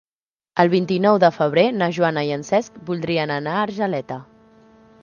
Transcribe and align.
El 0.63 0.69
vint-i-nou 0.73 1.19
de 1.23 1.29
febrer 1.35 1.65
na 1.75 1.91
Joana 1.99 2.25
i 2.31 2.33
en 2.39 2.47
Cesc 2.49 2.81
voldrien 2.89 3.39
anar 3.39 3.57
a 3.61 3.65
Argeleta. 3.69 4.21